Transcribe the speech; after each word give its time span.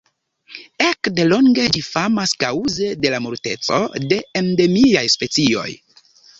Ekde 0.85 1.25
longe 1.31 1.65
ĝi 1.75 1.83
famas 1.89 2.33
kaŭze 2.45 2.89
de 3.05 3.13
la 3.17 3.21
multeco 3.27 3.81
da 4.09 4.21
endemiaj 4.45 5.07
specioj. 5.19 5.71